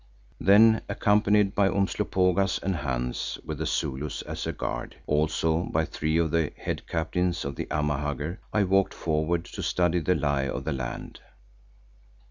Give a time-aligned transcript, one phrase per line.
[0.39, 6.17] Then, accompanied by Umslopogaas and Hans with the Zulus as a guard, also by three
[6.17, 10.63] of the head captains of the Amahagger, I walked forward to study the lie of
[10.63, 11.19] the land.